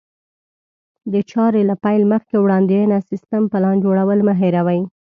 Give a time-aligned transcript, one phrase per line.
[1.13, 4.81] د چارې له پيل مخکې وړاندوینه، سيستم، پلان جوړول مه هېروئ.